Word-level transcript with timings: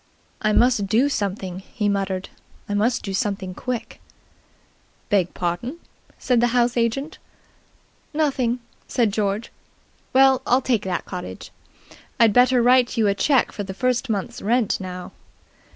"I 0.41 0.51
must 0.51 0.87
do 0.87 1.09
something," 1.09 1.59
he 1.59 1.87
muttered. 1.87 2.29
"I 2.67 2.73
must 2.73 3.03
do 3.03 3.13
something 3.13 3.53
quick." 3.53 4.01
"Beg 5.11 5.35
pardon," 5.35 5.77
said 6.17 6.41
the 6.41 6.47
house 6.57 6.75
agent. 6.75 7.19
"Nothing," 8.11 8.61
said 8.87 9.13
George. 9.13 9.51
"Well, 10.11 10.41
I'll 10.47 10.59
take 10.59 10.85
that 10.85 11.05
cottage. 11.05 11.51
I'd 12.19 12.33
better 12.33 12.63
write 12.63 12.97
you 12.97 13.05
a 13.07 13.13
cheque 13.13 13.51
for 13.51 13.61
the 13.61 13.75
first 13.75 14.09
month's 14.09 14.41
rent 14.41 14.79
now." 14.79 15.11